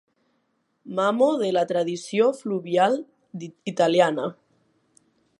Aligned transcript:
Mamo 0.99 1.25
de 1.41 1.49
la 1.57 1.63
tradició 1.71 2.29
fluvial 2.37 2.97
italiana. 3.73 4.25